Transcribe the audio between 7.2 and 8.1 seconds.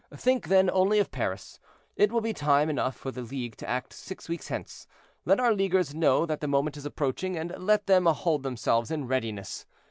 and let them